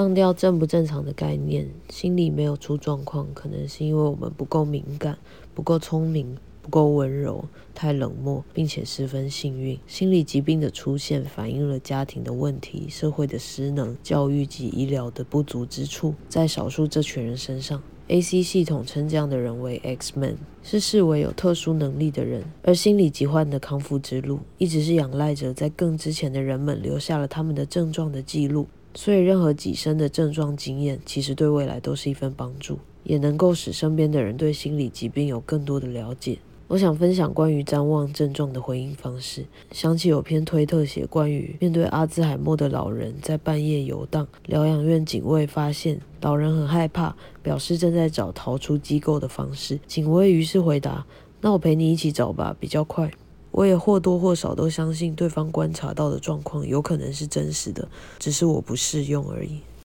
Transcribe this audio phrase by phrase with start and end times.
[0.00, 5.18] 放掉正不正常的概念，心理没有出状况，可能是因为我们不够敏感、
[5.54, 9.78] 不够聪明、不够温柔、太冷漠，并且十分幸运。
[9.86, 17.82] 心理疾病的出现反映了家庭的问题、社会的失能、教育及医疗的不足之处，在少数这群人身上。
[18.08, 18.42] A.C.
[18.42, 22.42] 系统称这样的人为 X-Men，是视为有特殊能力的人。
[22.62, 28.66] 而心理疾患的康复之路，一直是仰赖着在更之前的人们留下了他们的症状的记录。
[28.94, 36.38] 所以，任何己身的症状经验，其实对未来都是一份帮助，也能够使身边的人对心理疾病有更多的了解。
[36.66, 39.44] 我想分享关于瞻望症状的回应方式。
[39.72, 49.80] 想起有篇推特写关于面对阿兹海默的老人在半夜游荡，疗养院警卫发现老人很害怕，表示正在找逃出机构的方式。
[49.88, 51.04] 警卫于是回答
[51.42, 53.10] ：“那我陪你一起找吧，比较快。”
[53.50, 59.60] 我也或多或少都相信对方观察到的状况有可能是真实的，只是我不适用而已。